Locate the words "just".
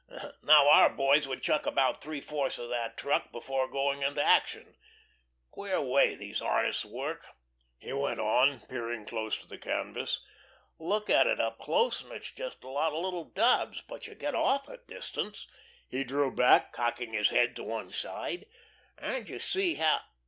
12.31-12.63